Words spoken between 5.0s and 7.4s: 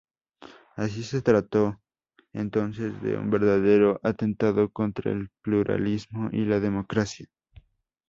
el pluralismo y la democracia.